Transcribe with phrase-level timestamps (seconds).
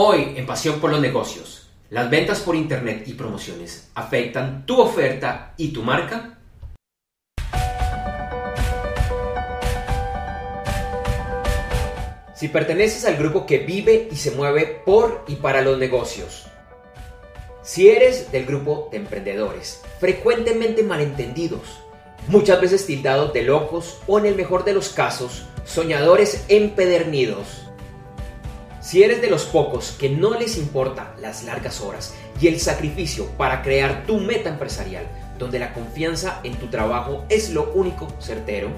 [0.00, 5.54] Hoy en Pasión por los Negocios, ¿las ventas por Internet y promociones afectan tu oferta
[5.56, 6.38] y tu marca?
[12.32, 16.46] Si perteneces al grupo que vive y se mueve por y para los negocios,
[17.64, 21.80] si eres del grupo de emprendedores, frecuentemente malentendidos,
[22.28, 27.67] muchas veces tildados de locos o en el mejor de los casos, soñadores empedernidos,
[28.88, 33.26] si eres de los pocos que no les importa las largas horas y el sacrificio
[33.36, 35.04] para crear tu meta empresarial,
[35.38, 38.70] donde la confianza en tu trabajo es lo único certero,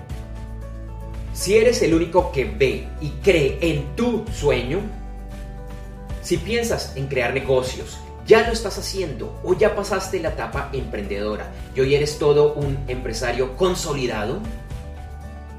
[1.32, 4.80] si eres el único que ve y cree en tu sueño,
[6.22, 7.96] si piensas en crear negocios,
[8.26, 12.76] ya lo estás haciendo o ya pasaste la etapa emprendedora y hoy eres todo un
[12.88, 14.40] empresario consolidado,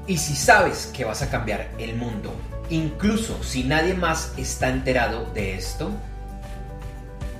[0.06, 2.34] y si sabes que vas a cambiar el mundo
[2.70, 5.90] incluso si nadie más está enterado de esto?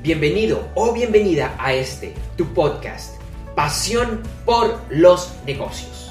[0.02, 3.20] Bienvenido o bienvenida a este, tu podcast,
[3.54, 6.10] Pasión por los negocios.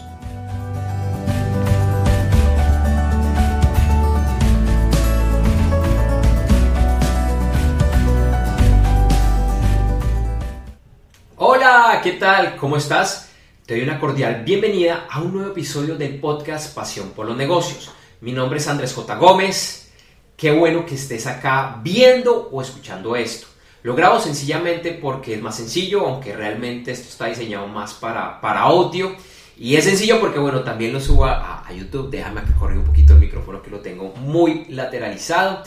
[11.38, 12.56] Hola, ¿qué tal?
[12.58, 13.31] ¿Cómo estás?
[13.72, 17.90] Te doy una cordial bienvenida a un nuevo episodio del podcast Pasión por los negocios.
[18.20, 19.16] Mi nombre es Andrés J.
[19.16, 19.94] Gómez.
[20.36, 23.48] Qué bueno que estés acá viendo o escuchando esto.
[23.84, 28.60] Lo grabo sencillamente porque es más sencillo, aunque realmente esto está diseñado más para, para
[28.60, 29.16] audio.
[29.58, 32.10] Y es sencillo porque, bueno, también lo subo a, YouTube.
[32.10, 35.64] Déjame que corra un poquito el micrófono que lo tengo muy lateralizado.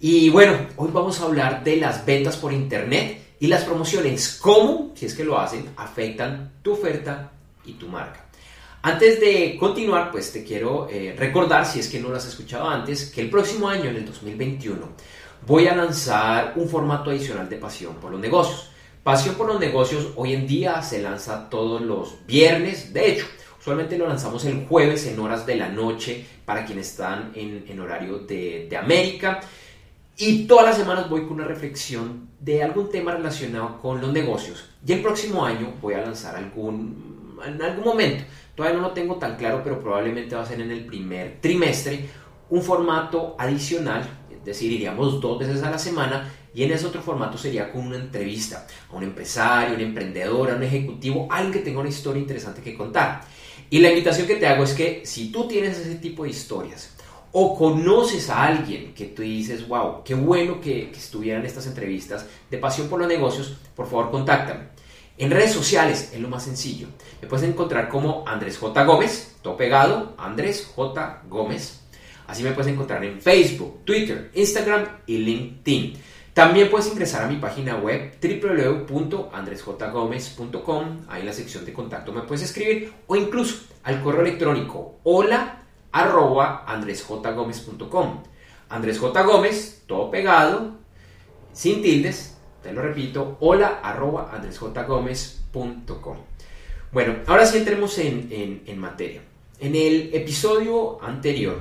[0.00, 4.36] Y bueno, hoy vamos a hablar de las ventas por internet y las promociones.
[4.42, 7.34] Cómo, si es que lo hacen, afectan tu oferta
[7.72, 8.24] tu marca.
[8.82, 12.68] Antes de continuar, pues te quiero eh, recordar, si es que no lo has escuchado
[12.68, 14.88] antes, que el próximo año, en el 2021,
[15.46, 18.70] voy a lanzar un formato adicional de Pasión por los Negocios.
[19.02, 23.26] Pasión por los Negocios hoy en día se lanza todos los viernes, de hecho,
[23.58, 28.18] usualmente lo lanzamos el jueves en horas de la noche para quienes están en, horario
[28.18, 29.40] de América.
[30.18, 34.64] Y todas las semanas voy con una reflexión de algún tema relacionado con los negocios.
[34.86, 38.24] Y el próximo año voy a lanzar algún, en algún momento
[38.56, 42.08] Todavía no lo tengo tan claro, pero probablemente va a ser en el primer trimestre
[42.48, 47.02] un formato adicional, es decir, iríamos dos veces a la semana y en ese otro
[47.02, 51.58] formato sería con una entrevista a un empresario, un emprendedor, a un ejecutivo, alguien que
[51.58, 53.20] tenga una historia interesante que contar.
[53.68, 56.96] Y la invitación que te hago es que si tú tienes ese tipo de historias
[57.32, 62.24] o conoces a alguien que tú dices, wow, qué bueno que, que estuvieran estas entrevistas
[62.50, 64.75] de pasión por los negocios, por favor contáctame.
[65.18, 66.88] En redes sociales es lo más sencillo.
[67.22, 68.84] Me puedes encontrar como Andrés J.
[68.84, 71.22] Gómez, todo pegado, Andrés J.
[71.28, 71.80] Gómez.
[72.26, 75.96] Así me puedes encontrar en Facebook, Twitter, Instagram y LinkedIn.
[76.34, 81.04] También puedes ingresar a mi página web www.andresjgomez.com.
[81.08, 85.62] Ahí en la sección de contacto me puedes escribir o incluso al correo electrónico hola
[85.92, 88.22] arroba andresjgomez.com.
[88.68, 89.22] Andrés J.
[89.22, 90.72] Gómez, todo pegado,
[91.54, 92.35] sin tildes,
[92.66, 96.16] te lo repito, hola arroba andresjgomez.com.
[96.90, 99.22] Bueno, ahora sí entremos en, materia.
[99.60, 101.60] En el episodio anterior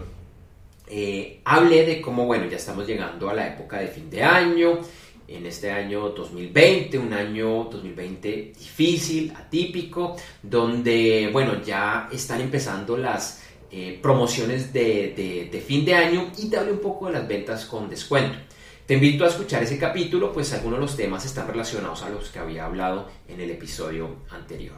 [0.87, 4.79] eh, hablé de cómo, bueno, ya estamos llegando a la época de fin de año,
[5.27, 13.43] en este año 2020, un año 2020 difícil, atípico, donde, bueno, ya están empezando las
[13.71, 17.65] eh, promociones de, de, fin de año y te hablé un poco de las ventas
[17.65, 18.37] con descuento.
[18.85, 22.29] Te invito a escuchar ese capítulo, pues algunos de los temas están relacionados a los
[22.29, 24.75] que había hablado en el episodio anterior.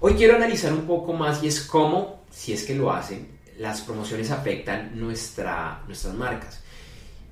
[0.00, 3.80] Hoy quiero analizar un poco más y es cómo, si es que lo hacen, las
[3.80, 6.60] promociones afectan nuestra, nuestras marcas.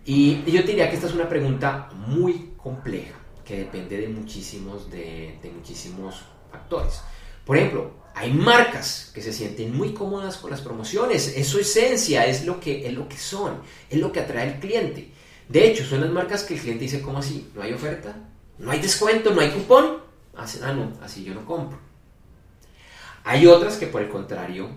[0.07, 4.91] Y yo te diría que esta es una pregunta muy compleja, que depende de muchísimos,
[4.91, 7.03] de, muchísimos factores.
[7.45, 12.25] Por ejemplo, hay marcas que se sienten muy cómodas con las promociones, es su esencia,
[12.25, 13.61] es lo que, es lo que son,
[13.91, 15.18] es lo que atrae al cliente.
[15.49, 17.50] De hecho, son las marcas que el cliente dice, ¿cómo así?
[17.55, 18.15] ¿No hay oferta?
[18.59, 19.33] ¿No hay descuento?
[19.35, 19.99] ¿No hay cupón?
[20.37, 21.79] Ah, no, así yo no compro.
[23.25, 24.69] Hay otras que por el contrario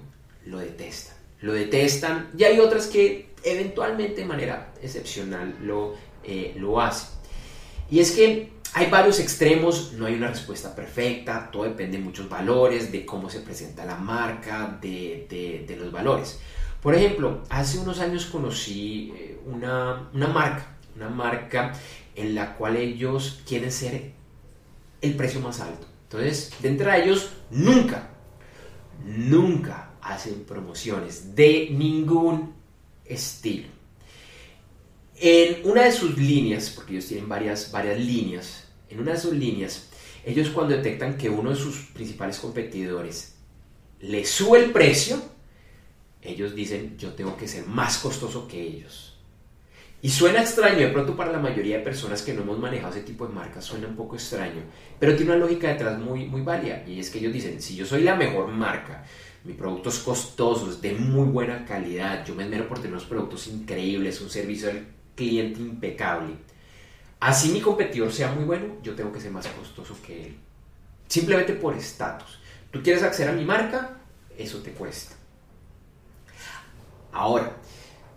[0.46, 1.16] lo detestan.
[1.42, 7.10] Lo detestan y hay otras que eventualmente de manera excepcional lo, eh, lo hacen.
[7.90, 12.30] Y es que hay varios extremos, no hay una respuesta perfecta, todo depende de muchos
[12.30, 16.40] valores, de cómo se presenta la marca, de, de los valores.
[16.82, 21.74] Por ejemplo, hace unos años conocí una, marca, una marca
[22.16, 24.12] en la cual ellos quieren ser
[25.02, 25.88] el precio más alto.
[26.04, 28.10] Entonces, de ellos, nunca,
[29.06, 32.54] nunca hacen promociones de ningún
[33.06, 33.68] estilo.
[35.16, 39.34] En una de sus líneas, porque ellos tienen varias, varias líneas, en una de sus
[39.34, 39.90] líneas,
[40.26, 43.36] ellos cuando detectan que uno de sus principales competidores
[44.02, 45.22] le sube el precio,
[46.22, 49.11] ellos dicen, yo tengo que ser más costoso que ellos.
[50.04, 53.04] Y suena extraño, de pronto para la mayoría de personas que no hemos manejado ese
[53.04, 54.64] tipo de marcas suena un poco extraño,
[55.00, 56.84] pero tiene una lógica detrás muy, muy válida.
[56.88, 59.04] Y es que ellos dicen, si yo soy la mejor marca,
[59.44, 63.06] mi producto es costoso, es de muy buena calidad, yo me esmero por tener unos
[63.06, 66.34] productos increíbles, un servicio al cliente impecable.
[67.20, 70.38] Así mi competidor sea muy bueno, yo tengo que ser más costoso que él.
[71.08, 72.40] Simplemente por estatus.
[72.72, 73.98] Tú quieres acceder a mi marca,
[74.36, 75.16] eso te cuesta.
[77.12, 77.56] Ahora,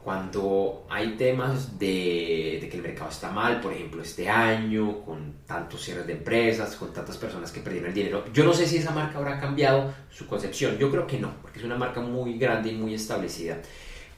[0.05, 5.83] cuando hay temas de, que el mercado está mal, por ejemplo, este año, con tantos
[5.83, 8.91] cierres de empresas, con tantas personas que perdieron el dinero, yo no sé si esa
[8.91, 10.77] marca habrá cambiado su concepción.
[10.77, 13.57] Yo creo que no, porque es una marca muy grande y muy establecida.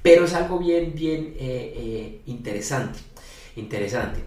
[0.03, 2.99] Pero es algo bien, bien eh, eh, interesante.
[3.55, 4.25] Interesante.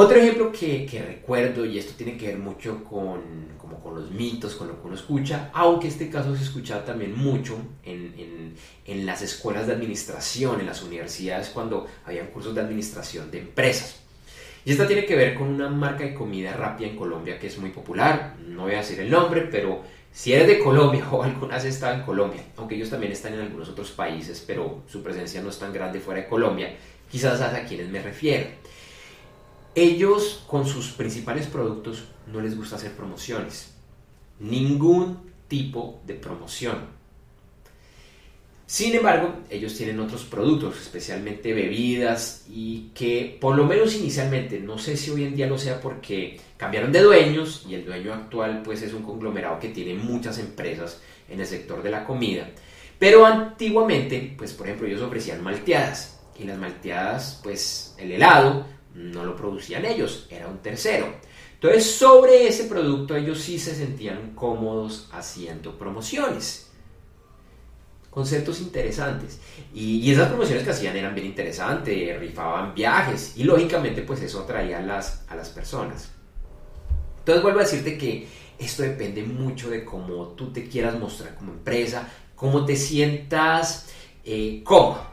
[0.00, 4.54] Otro ejemplo que, recuerdo, y esto tiene que ver mucho con, como con los mitos,
[4.54, 8.54] con lo que uno escucha, aunque este caso se escucha también mucho en,
[8.86, 13.96] en, las escuelas de administración, en las universidades, cuando habían cursos de administración de empresas.
[14.64, 17.58] Y esta tiene que ver con una marca de comida rápida en Colombia que es
[17.58, 21.64] muy popular, no voy a decir el nombre, pero si eres de Colombia o algunas
[21.64, 25.50] están en Colombia, aunque ellos también están en algunos otros países, pero su presencia no
[25.50, 26.76] es tan grande fuera de Colombia,
[27.10, 28.46] quizás a quienes me refiero.
[29.78, 33.74] Ellos con sus principales productos no les gusta hacer promociones.
[34.40, 36.78] Ningún tipo de promoción.
[38.66, 44.78] Sin embargo, ellos tienen otros productos, especialmente bebidas, y que por lo menos inicialmente, no
[44.78, 48.62] sé si hoy en día lo sea porque cambiaron de dueños y el dueño actual
[48.64, 52.50] pues es un conglomerado que tiene muchas empresas en el sector de la comida,
[52.98, 59.24] pero antiguamente, pues por ejemplo, ellos ofrecían malteadas y las malteadas, pues el helado no
[59.24, 61.06] lo producían ellos, era un tercero.
[61.54, 66.70] Entonces, sobre ese producto ellos sí se sentían cómodos haciendo promociones.
[68.10, 69.40] Conceptos interesantes.
[69.74, 74.78] Y, esas promociones que hacían eran bien interesantes, rifaban viajes y lógicamente pues eso atraía
[74.78, 76.10] a las, a las personas.
[77.18, 81.52] Entonces vuelvo a decirte que esto depende mucho de cómo tú te quieras mostrar como
[81.52, 83.88] empresa, cómo te sientas
[84.24, 85.06] eh, cómodo.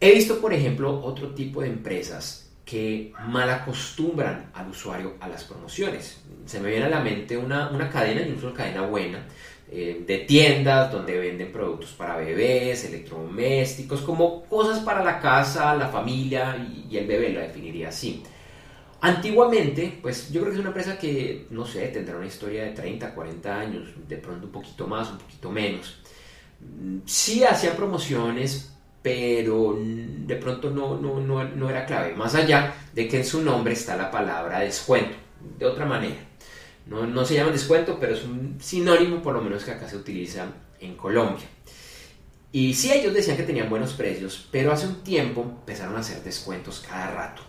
[0.00, 2.39] He visto, por ejemplo, otro tipo de empresas
[2.70, 6.20] que mal acostumbran al usuario a las promociones.
[6.46, 9.26] Se me viene a la mente una, cadena, incluso una cadena buena,
[9.68, 15.88] eh, de tiendas donde venden productos para bebés, electrodomésticos, como cosas para la casa, la
[15.88, 16.56] familia
[16.88, 18.22] y, el bebé, lo definiría así.
[19.00, 22.70] Antiguamente, pues yo creo que es una empresa que, no sé, tendrá una historia de
[22.70, 26.00] 30, 40 años, de pronto un poquito más, un poquito menos.
[27.04, 28.69] Sí hacía promociones,
[29.02, 33.42] pero de pronto no, no, no, no, era clave, más allá de que en su
[33.42, 35.16] nombre está la palabra descuento,
[35.58, 36.16] de otra manera.
[36.86, 39.96] No, no se llama descuento, pero es un sinónimo por lo menos que acá se
[39.96, 40.46] utiliza
[40.80, 41.46] en Colombia.
[42.52, 46.22] Y sí, ellos decían que tenían buenos precios, pero hace un tiempo empezaron a hacer
[46.22, 47.42] descuentos cada rato.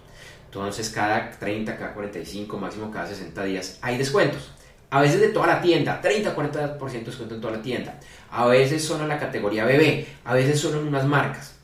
[0.45, 4.51] Entonces, cada 30, cada 45, máximo cada 60 días hay descuentos.
[4.91, 7.97] A veces de toda la tienda, 30-40% de descuento en toda la tienda.
[8.29, 11.55] A veces son en la categoría bebé, a veces son en unas marcas.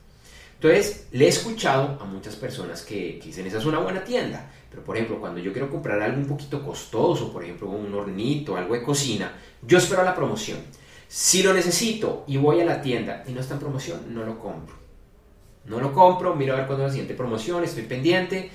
[0.55, 4.49] Entonces, le he escuchado a muchas personas que, dicen, esa es una buena tienda.
[4.69, 8.55] Pero, por ejemplo, cuando yo quiero comprar algo un poquito costoso, por ejemplo, un hornito,
[8.55, 10.59] algo de cocina, yo espero la promoción.
[11.09, 14.39] Si lo necesito y voy a la tienda y no está en promoción, no lo
[14.39, 14.75] compro.
[15.65, 18.51] No lo compro, miro a ver cuándo es la siguiente promoción, estoy pendiente.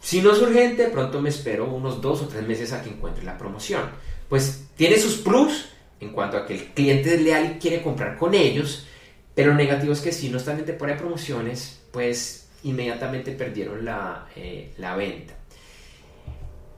[0.00, 3.22] Si no es urgente, pronto me espero unos dos o tres meses a que encuentre
[3.22, 3.82] la promoción
[4.28, 5.66] pues tiene sus plus
[6.00, 8.86] en cuanto a que el cliente es leal y quiere comprar con ellos,
[9.34, 13.84] pero lo negativo es que si no están en temporada de promociones, pues inmediatamente perdieron
[13.84, 15.34] la, eh, venta.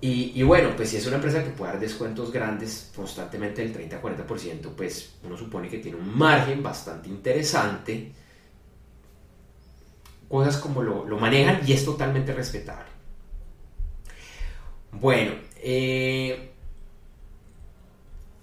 [0.00, 4.70] Y, bueno, pues si es una empresa que puede dar descuentos grandes constantemente del 30-40%,
[4.76, 8.12] pues uno supone que tiene un margen bastante interesante.
[10.28, 12.88] Cosas como lo, lo manejan y es totalmente respetable.
[14.92, 16.52] Bueno, eh,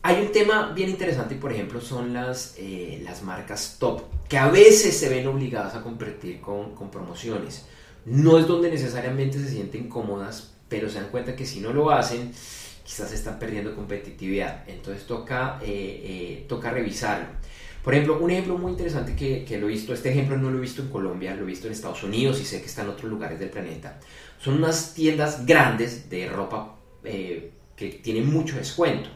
[0.05, 4.49] hay un tema bien interesante, por ejemplo, son las, eh, las marcas top, que a
[4.49, 7.65] veces se ven obligadas a competir con, promociones.
[8.05, 11.89] No es donde necesariamente se sienten cómodas, pero se dan cuenta que si no lo
[11.89, 12.33] hacen,
[12.83, 14.67] quizás están perdiendo competitividad.
[14.67, 17.27] Entonces toca, eh, eh, toca revisarlo.
[17.81, 20.57] Por ejemplo, un ejemplo muy interesante que, que, lo he visto, este ejemplo no lo
[20.57, 22.89] he visto en Colombia, lo he visto en Estados Unidos y sé que está en
[22.89, 24.01] otros lugares del planeta.
[24.37, 29.09] Son unas tiendas grandes de ropa que tienen mucho descuento.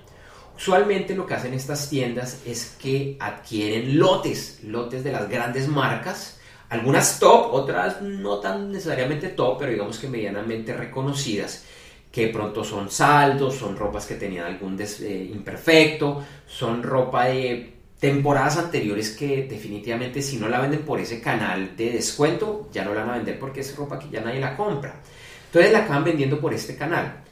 [0.57, 6.39] Usualmente lo que hacen estas tiendas es que adquieren lotes, lotes de las grandes marcas
[6.69, 11.63] Algunas top, otras no tan necesariamente top, pero digamos que medianamente reconocidas,
[12.11, 18.57] que pronto son saldos, son ropas que tenían algún eh, imperfecto, son ropa de temporadas
[18.57, 23.01] anteriores que definitivamente si no la venden por ese canal de descuento, ya no la
[23.01, 25.01] van a vender porque es ropa que ya nadie la compra.
[25.45, 27.23] Entonces la acaban vendiendo por este canal.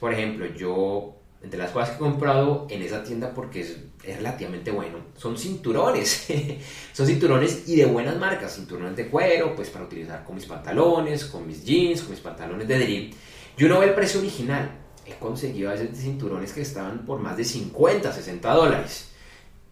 [0.00, 3.78] por ejemplo, yo entre las cosas que he comprado en esa tienda porque es,
[4.16, 6.26] relativamente bueno, son cinturones.
[6.92, 11.26] son cinturones y de buenas marcas, cinturones de cuero, pues para utilizar con mis pantalones,
[11.26, 13.10] con mis jeans, con mis pantalones de dream.
[13.56, 14.70] Yo no veo el precio original.
[15.06, 19.08] He conseguido a veces cinturones que estaban por más de 50, 60 dólares.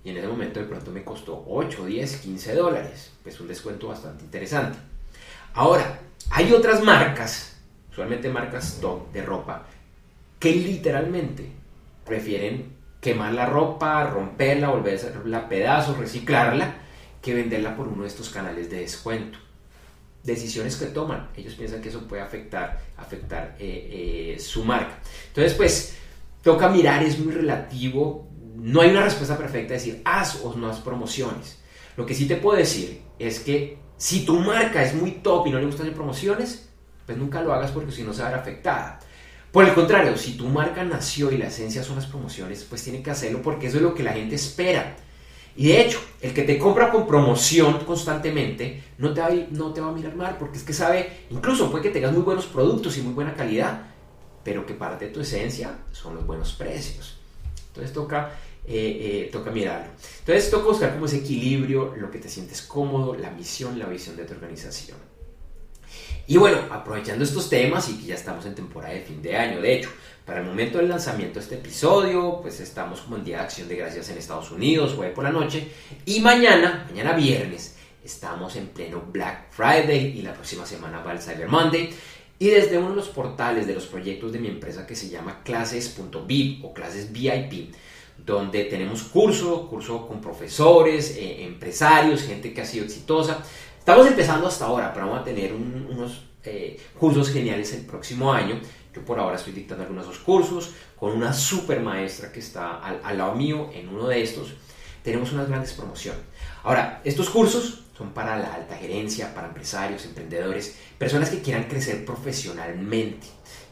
[0.05, 3.11] Y en ese momento de pronto me costó 8, 10, 15 dólares.
[3.23, 4.79] Pues un descuento bastante interesante.
[5.53, 7.57] Ahora, hay otras marcas,
[7.91, 9.67] usualmente marcas top de ropa,
[10.39, 11.56] que literalmente
[12.07, 16.77] prefieren quemar la ropa, romperla, volverla a pedazos, reciclarla,
[17.21, 19.39] que venderla por uno de estos canales de descuento.
[20.23, 24.99] Decisiones que toman, ellos piensan que eso puede afectar, afectar eh, eh, su marca.
[25.29, 25.97] Entonces, pues,
[26.43, 30.69] toca mirar, es muy relativo, no hay una respuesta perfecta de decir haz o no
[30.69, 31.61] haz promociones.
[31.97, 35.51] Lo que sí te puedo decir es que si tu marca es muy top y
[35.51, 36.69] no le gustan hacer promociones,
[37.07, 38.99] pues nunca lo hagas porque si no se va a ver afectada.
[39.53, 43.03] Por el contrario, si tu marca nació y la esencia son las promociones, pues tiene
[43.03, 44.97] que hacerlo porque eso es lo que la gente espera.
[45.57, 49.81] Y de hecho, el que te compra con promoción constantemente no te, va no te
[49.81, 52.99] va a mirar mal porque es que sabe, incluso puede que tengas muy buenos productos
[52.99, 53.87] y muy buena calidad,
[54.45, 57.19] pero que parte de tu esencia son los buenos precios.
[57.69, 58.33] Entonces toca,
[58.67, 59.93] eh, eh, toca mirarlo.
[60.21, 64.15] Entonces toca buscar como ese equilibrio, lo que te sientes cómodo, la misión, la visión
[64.17, 64.99] de tu organización.
[66.28, 69.61] Y bueno, aprovechando estos temas y que ya estamos en temporada de fin de año,
[69.61, 69.90] de hecho,
[70.25, 73.68] para el momento del lanzamiento de este episodio, pues estamos como en Día de Acción
[73.68, 75.68] de Gracias en Estados Unidos, jueves por la noche,
[76.04, 81.21] y mañana, mañana viernes, estamos en pleno Black Friday y la próxima semana va el
[81.21, 81.90] Cyber Monday.
[82.38, 85.42] Y desde uno de los portales de los proyectos de mi empresa que se llama
[85.42, 87.73] clases.vip o clases VIP,
[88.18, 93.42] donde tenemos curso, curso con profesores, eh, empresarios, gente que ha sido exitosa,
[93.87, 98.59] Estamos empezando hasta ahora, pero vamos a tener unos eh, cursos geniales el próximo año.
[98.93, 103.37] Yo por ahora estoy dictando algunos cursos con una super maestra que está al, lado
[103.37, 104.55] mío en uno de estos.
[105.05, 106.21] Tenemos unas grandes promociones.
[106.64, 112.05] Ahora, estos cursos son para la alta gerencia, para empresarios, emprendedores, personas que quieran crecer
[112.05, 113.28] profesionalmente,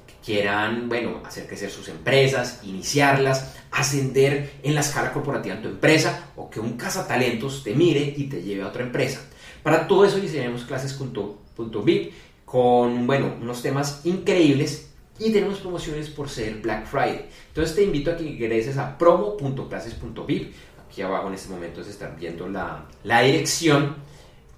[0.06, 5.68] que quieran, bueno, hacer crecer sus empresas, iniciarlas, ascender en la escala corporativa en tu
[5.70, 9.20] empresa o que un cazatalentos te mire y te lleve a otra empresa.
[9.64, 12.12] Para todo eso diseñamos clases.vip
[12.44, 17.30] con, bueno, unos temas increíbles y tenemos promociones por ser Black Friday.
[17.48, 20.54] Entonces te invito a que ingreses a promo.clases.vip.
[20.86, 23.96] Aquí abajo en este momento se está viendo la, la dirección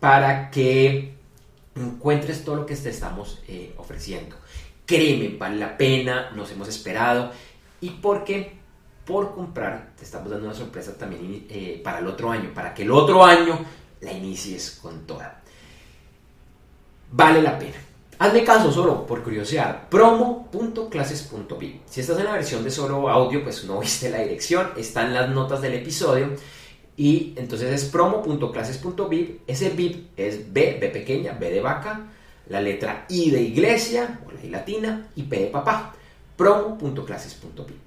[0.01, 1.15] para que
[1.77, 4.35] encuentres todo lo que te estamos eh, ofreciendo.
[4.87, 7.31] Créeme, vale la pena, nos hemos esperado
[7.81, 8.57] y porque
[9.05, 12.83] por comprar te estamos dando una sorpresa también eh, para el otro año, para que
[12.83, 13.61] el otro año
[14.01, 15.43] la inicies con toda.
[17.13, 17.77] Vale la pena.
[18.19, 19.89] Hazme caso solo por curiosidad.
[19.91, 21.83] promo.clases.vip.
[21.87, 25.13] Si estás en la versión de solo audio, pues no viste la dirección, está en
[25.15, 26.31] las notas del episodio.
[26.97, 29.43] Y entonces es promo.clases.vip.
[29.47, 32.07] Ese VIP es B, B pequeña, B de vaca,
[32.49, 35.95] la letra I de iglesia, o la I latina, y P de papá.
[36.37, 37.86] promo.clases.vip.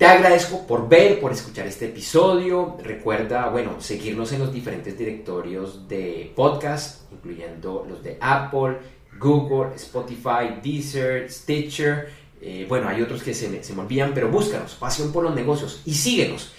[0.00, 2.78] Te agradezco por ver, por escuchar este episodio.
[2.82, 8.78] Recuerda, bueno, seguirnos en los diferentes directorios de podcast, incluyendo los de Apple,
[9.18, 12.08] Google, Spotify, Deezer, Stitcher.
[12.40, 15.82] Eh, bueno, hay otros que se se me olvidan, pero búscanos, pasión por los negocios
[15.84, 16.54] y síguenos.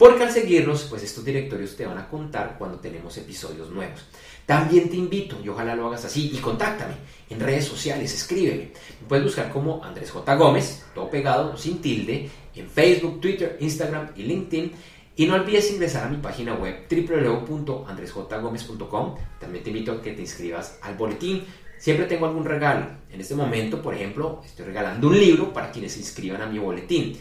[0.00, 4.06] Porque al seguirnos, pues estos directorios te van a contar cuando tenemos episodios nuevos.
[4.46, 6.94] También te invito, y ojalá lo hagas así, y contáctame
[7.28, 8.72] en redes sociales, escríbeme.
[9.02, 10.34] Me puedes buscar como Andrés J.
[10.36, 14.72] Gómez, todo pegado, sin tilde, en Facebook, Twitter, Instagram y LinkedIn.
[15.16, 19.16] Y no olvides ingresar a mi página web www.andresjgomez.com.
[19.38, 21.44] También te invito a que te inscribas al boletín.
[21.76, 22.86] Siempre tengo algún regalo.
[23.12, 26.58] En este momento, por ejemplo, estoy regalando un libro para quienes se inscriban a mi
[26.58, 27.18] boletín.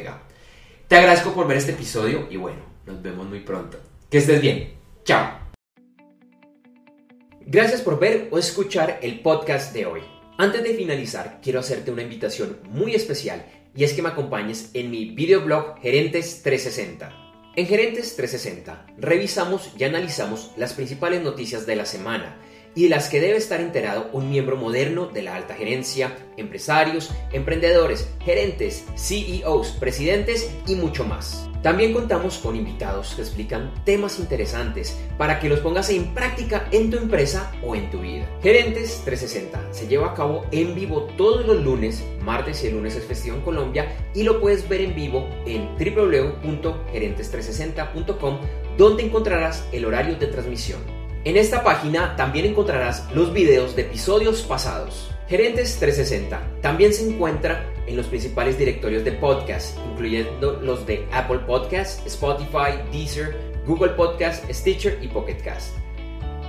[0.88, 3.76] Te agradezco por ver este episodio y bueno, nos vemos muy pronto.
[4.10, 4.72] Que estés bien.
[5.04, 5.40] Chao.
[7.40, 10.00] Gracias por ver o escuchar el podcast de hoy.
[10.38, 13.44] Antes de finalizar, quiero hacerte una invitación muy especial
[13.76, 17.23] y es que me acompañes en mi videoblog Gerentes 360.
[17.56, 22.36] En Gerentes 360 revisamos y analizamos las principales noticias de la semana
[22.74, 27.12] y de las que debe estar enterado un miembro moderno de la alta gerencia, empresarios,
[27.32, 31.48] emprendedores, gerentes, CEOs, presidentes y mucho más.
[31.64, 36.90] También contamos con invitados que explican temas interesantes para que los pongas en práctica en
[36.90, 38.28] tu empresa o en tu vida.
[38.42, 42.96] Gerentes 360 se lleva a cabo en vivo todos los lunes, martes y el lunes
[42.96, 48.38] es festivo en Colombia y lo puedes ver en vivo en www.gerentes360.com
[48.76, 50.80] donde encontrarás el horario de transmisión.
[51.24, 55.10] En esta página también encontrarás los videos de episodios pasados.
[55.28, 61.40] Gerentes 360 también se encuentra en los principales directorios de podcast, incluyendo los de Apple
[61.46, 63.36] Podcasts, Spotify, Deezer,
[63.66, 65.76] Google Podcast, Stitcher y Pocket Cast.